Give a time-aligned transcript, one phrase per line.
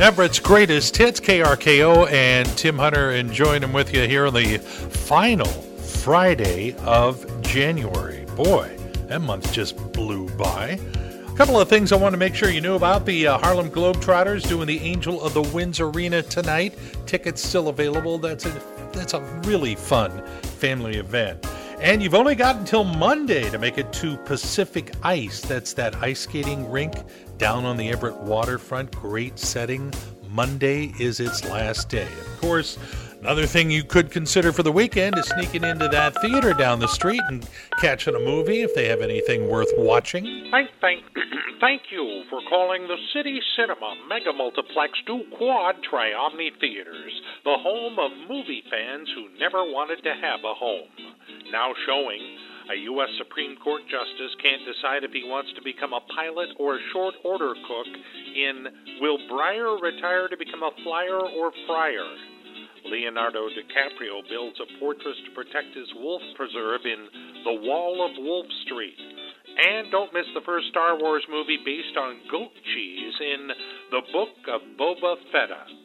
[0.00, 5.48] Everett's greatest hits, KRKO, and Tim Hunter enjoying them with you here on the final
[5.48, 8.24] Friday of January.
[8.36, 8.76] Boy,
[9.08, 10.78] that month just blew by.
[11.26, 13.06] A couple of things I want to make sure you knew about.
[13.06, 16.78] The uh, Harlem Globetrotters doing the Angel of the Winds Arena tonight.
[17.06, 18.18] Tickets still available.
[18.18, 18.62] That's a
[18.92, 21.44] that's a really fun family event.
[21.80, 25.40] And you've only got until Monday to make it to Pacific Ice.
[25.40, 26.94] That's that ice skating rink
[27.38, 28.90] down on the Everett waterfront.
[28.90, 29.94] Great setting.
[30.28, 32.08] Monday is its last day.
[32.20, 32.78] Of course,
[33.20, 36.88] another thing you could consider for the weekend is sneaking into that theater down the
[36.88, 37.48] street and
[37.80, 40.24] catching a movie if they have anything worth watching.
[40.50, 41.04] Thank, thank,
[41.60, 47.12] thank you for calling the City Cinema Mega Multiplex to Quad Triomni Theaters,
[47.44, 50.88] the home of movie fans who never wanted to have a home.
[51.52, 52.20] Now showing,
[52.70, 53.08] a U.S.
[53.16, 57.14] Supreme Court justice can't decide if he wants to become a pilot or a short
[57.24, 57.88] order cook
[58.36, 58.68] in
[59.00, 62.04] Will Breyer retire to become a flyer or friar?
[62.90, 67.08] Leonardo DiCaprio builds a fortress to protect his wolf preserve in
[67.44, 68.96] The Wall of Wolf Street.
[69.58, 73.48] And don't miss the first Star Wars movie based on goat cheese in
[73.90, 75.77] The Book of Boba Fetta.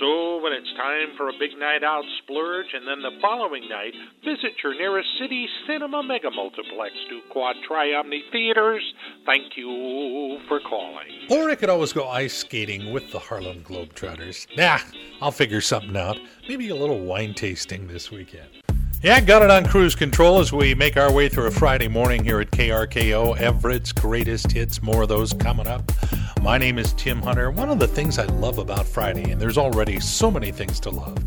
[0.00, 3.92] So, when it's time for a big night out, splurge, and then the following night,
[4.24, 8.82] visit your nearest city cinema mega multiplex to Quad Triomni Theaters.
[9.24, 11.06] Thank you for calling.
[11.30, 14.46] Or I could always go ice skating with the Harlem Globetrotters.
[14.56, 14.78] Nah,
[15.20, 16.18] I'll figure something out.
[16.48, 18.63] Maybe a little wine tasting this weekend.
[19.04, 22.24] Yeah, got it on cruise control as we make our way through a Friday morning
[22.24, 23.36] here at KRKO.
[23.36, 25.92] Everett's greatest hits, more of those coming up.
[26.40, 27.50] My name is Tim Hunter.
[27.50, 30.90] One of the things I love about Friday, and there's already so many things to
[30.90, 31.22] love,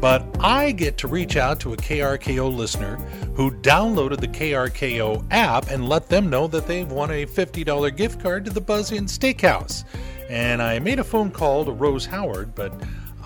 [0.00, 2.94] but I get to reach out to a KRKO listener
[3.34, 8.20] who downloaded the KRKO app and let them know that they've won a $50 gift
[8.20, 9.82] card to the Buzz Inn Steakhouse.
[10.28, 12.72] And I made a phone call to Rose Howard, but,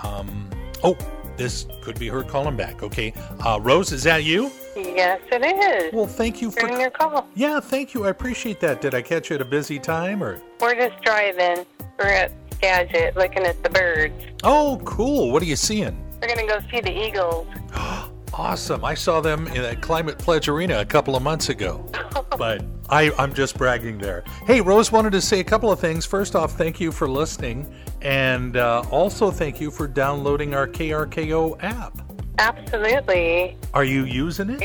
[0.02, 0.48] um,
[0.82, 0.96] oh,
[1.40, 2.82] this could be her calling back.
[2.82, 3.14] Okay.
[3.44, 4.52] Uh, Rose, is that you?
[4.76, 5.92] Yes, it is.
[5.94, 7.26] Well, thank you for your call.
[7.34, 8.04] Yeah, thank you.
[8.04, 8.82] I appreciate that.
[8.82, 10.42] Did I catch you at a busy time or?
[10.60, 11.64] We're just driving.
[11.98, 14.14] We're at Skagit looking at the birds.
[14.42, 15.32] Oh, cool.
[15.32, 15.98] What are you seeing?
[16.20, 17.46] We're going to go see the eagles.
[18.32, 18.84] Awesome.
[18.84, 21.84] I saw them in at Climate Pledge Arena a couple of months ago.
[22.38, 24.24] but I, I'm just bragging there.
[24.46, 26.04] Hey, Rose wanted to say a couple of things.
[26.04, 27.72] First off, thank you for listening.
[28.02, 31.96] And uh, also thank you for downloading our KRKO app.
[32.38, 33.56] Absolutely.
[33.74, 34.60] Are you using it?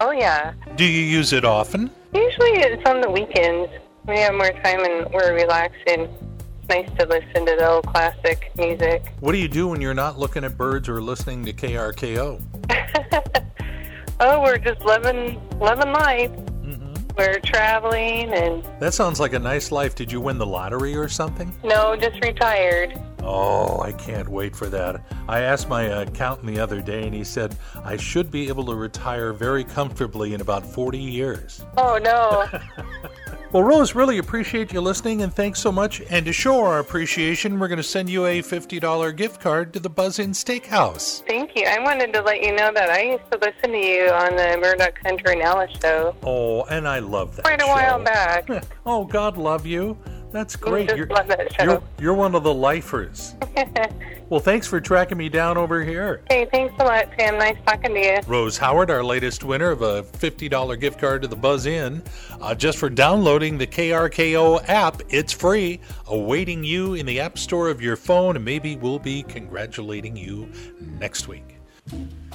[0.00, 0.52] Oh, yeah.
[0.76, 1.90] Do you use it often?
[2.12, 3.70] Usually it's on the weekends.
[4.06, 6.08] We have more time and we're relaxing.
[6.68, 9.12] Nice to listen to the old classic music.
[9.20, 12.42] What do you do when you're not looking at birds or listening to KRKO?
[14.20, 16.30] oh, we're just living, living life.
[17.16, 19.94] We're traveling and That sounds like a nice life.
[19.94, 21.52] Did you win the lottery or something?
[21.64, 22.98] no, just retired.
[23.24, 25.00] Oh, I can't wait for that.
[25.28, 28.74] I asked my accountant the other day, and he said I should be able to
[28.74, 31.64] retire very comfortably in about 40 years.
[31.76, 32.46] Oh no.
[33.52, 36.00] Well, Rose, really appreciate you listening, and thanks so much.
[36.08, 39.80] And to show our appreciation, we're going to send you a $50 gift card to
[39.80, 41.22] the Buzz Inn Steakhouse.
[41.26, 41.66] Thank you.
[41.66, 44.56] I wanted to let you know that I used to listen to you on the
[44.58, 47.44] Murdock Hunter and Alice show Oh, and I love that.
[47.44, 47.68] quite a show.
[47.68, 48.48] while back.
[48.86, 49.96] Oh, God love you.
[50.32, 50.88] That's great.
[51.10, 51.64] love that show.
[51.64, 53.34] You're, you're one of the lifers.
[54.30, 56.22] well, thanks for tracking me down over here.
[56.30, 57.38] Hey, thanks a lot, Sam.
[57.38, 58.20] Nice talking to you.
[58.26, 62.02] Rose Howard, our latest winner of a $50 gift card to the Buzz Inn,
[62.40, 65.02] uh, just for downloading the KRKO app.
[65.10, 69.22] It's free, awaiting you in the App Store of your phone, and maybe we'll be
[69.22, 70.50] congratulating you
[70.80, 71.61] next week.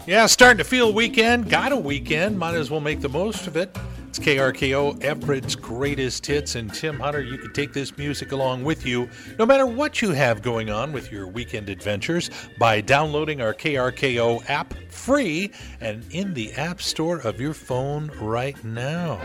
[0.07, 1.49] Yeah, starting to feel weekend.
[1.49, 2.39] Got a weekend.
[2.39, 3.77] Might as well make the most of it.
[4.07, 6.55] It's KRKO, Everett's greatest hits.
[6.55, 10.11] And Tim Hunter, you can take this music along with you no matter what you
[10.11, 16.33] have going on with your weekend adventures by downloading our KRKO app free and in
[16.33, 19.17] the App Store of your phone right now.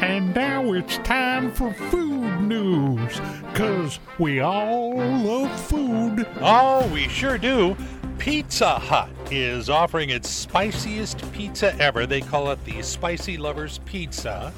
[0.00, 3.20] And now it's time for food news
[3.52, 6.26] because we all love food.
[6.40, 7.76] Oh, we sure do.
[8.24, 12.06] Pizza Hut is offering its spiciest pizza ever.
[12.06, 14.50] They call it the Spicy Lovers Pizza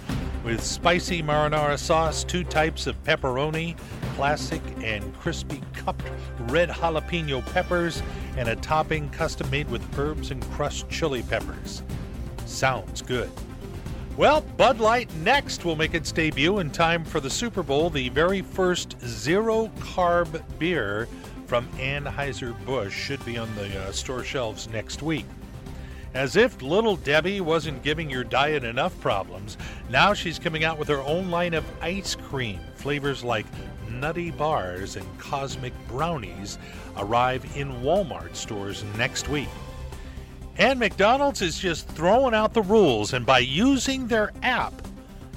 [0.44, 3.76] with spicy marinara sauce, two types of pepperoni,
[4.14, 6.08] classic and crispy cupped
[6.42, 8.04] red jalapeno peppers,
[8.36, 11.82] and a topping custom made with herbs and crushed chili peppers.
[12.44, 13.32] Sounds good.
[14.16, 18.10] Well, Bud Light next will make its debut in time for the Super Bowl, the
[18.10, 21.08] very first zero carb beer
[21.46, 25.26] from Anheuser-Busch should be on the uh, store shelves next week.
[26.14, 29.58] As if Little Debbie wasn't giving your diet enough problems,
[29.90, 32.58] now she's coming out with her own line of ice cream.
[32.74, 33.46] Flavors like
[33.90, 36.58] Nutty Bars and Cosmic Brownies
[36.96, 39.48] arrive in Walmart stores next week.
[40.58, 44.72] And McDonald's is just throwing out the rules, and by using their app,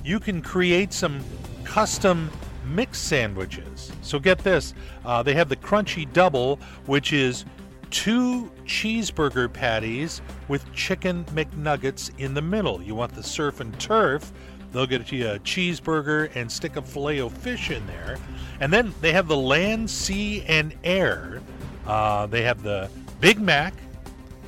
[0.03, 1.21] you can create some
[1.65, 2.31] custom
[2.69, 3.91] mixed sandwiches.
[4.01, 4.73] So get this
[5.05, 7.45] uh, they have the Crunchy Double, which is
[7.89, 12.81] two cheeseburger patties with chicken McNuggets in the middle.
[12.81, 14.31] You want the surf and turf,
[14.71, 18.17] they'll get you a cheeseburger and stick a filet of fish in there.
[18.59, 21.41] And then they have the land, sea, and air.
[21.87, 22.89] Uh, they have the
[23.19, 23.73] Big Mac,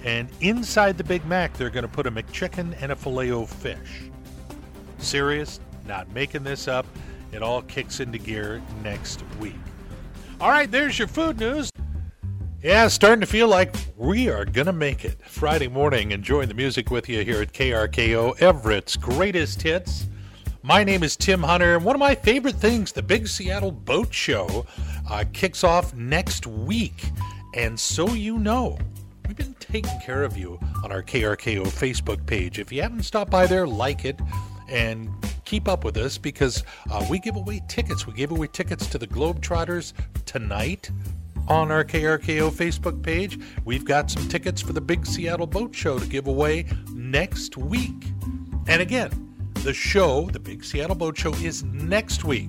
[0.03, 3.49] and inside the Big Mac, they're going to put a McChicken and a filet of
[3.49, 4.03] fish.
[4.99, 5.59] Serious?
[5.87, 6.85] Not making this up.
[7.31, 9.55] It all kicks into gear next week.
[10.39, 11.69] All right, there's your food news.
[12.61, 15.17] Yeah, starting to feel like we are going to make it.
[15.25, 20.07] Friday morning, enjoying the music with you here at KRKO, Everett's greatest hits.
[20.61, 24.13] My name is Tim Hunter, and one of my favorite things, the Big Seattle Boat
[24.13, 24.65] Show,
[25.09, 27.09] uh, kicks off next week.
[27.55, 28.77] And so you know,
[29.27, 32.59] we've been taking care of you on our KRKO Facebook page.
[32.59, 34.19] If you haven't stopped by there, like it
[34.69, 35.09] and
[35.51, 38.07] keep up with us because uh, we give away tickets.
[38.07, 39.91] We gave away tickets to the Globetrotters
[40.25, 40.89] tonight
[41.49, 43.37] on our KRKO Facebook page.
[43.65, 48.13] We've got some tickets for the Big Seattle Boat Show to give away next week.
[48.67, 49.11] And again,
[49.55, 52.47] the show, the Big Seattle Boat Show, is next week.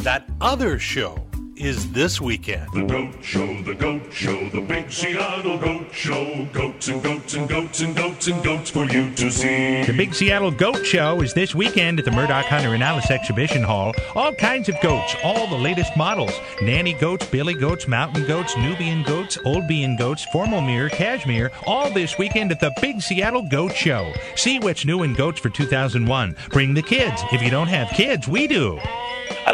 [0.00, 1.25] That other show
[1.56, 2.70] is this weekend.
[2.72, 6.46] The Goat Show, the Goat Show, the Big Seattle Goat Show.
[6.52, 9.82] Goats and goats and goats and goats and goats for you to see.
[9.84, 13.62] The Big Seattle Goat Show is this weekend at the Murdock Hunter and Alice Exhibition
[13.62, 13.94] Hall.
[14.14, 16.32] All kinds of goats, all the latest models.
[16.60, 22.18] Nanny goats, billy goats, mountain goats, Nubian goats, Old-Bian goats, formal mirror, cashmere, all this
[22.18, 24.12] weekend at the Big Seattle Goat Show.
[24.36, 26.36] See what's new in goats for 2001.
[26.50, 27.22] Bring the kids.
[27.32, 28.78] If you don't have kids, we do.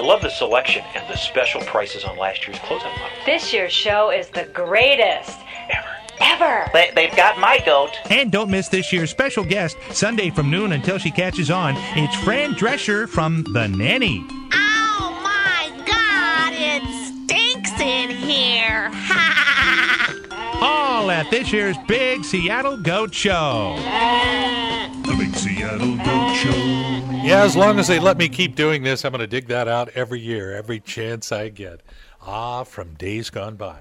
[0.02, 3.08] I love the selection and the special prices on last year's closeout model.
[3.24, 5.38] This year's show is the greatest
[5.70, 5.86] Ever.
[6.20, 6.70] ever.
[6.72, 7.92] They, they've got my goat.
[8.10, 11.76] And don't miss this year's special guest, Sunday from noon until she catches on.
[11.96, 14.26] It's Fran Drescher from The Nanny.
[14.52, 16.82] Oh my god, it
[17.28, 18.90] stinks in here.
[20.60, 23.76] All at this year's Big Seattle Goat Show.
[23.78, 24.88] Uh.
[25.04, 27.11] The Big Seattle Goat Show.
[27.22, 29.68] Yeah, as long as they let me keep doing this, I'm going to dig that
[29.68, 31.80] out every year, every chance I get.
[32.20, 33.78] Ah, from days gone by.